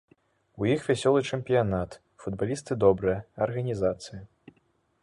[0.61, 1.91] У іх вясёлы чэмпіянат,
[2.25, 3.17] футбалісты добрыя,
[3.49, 4.21] арганізацыя.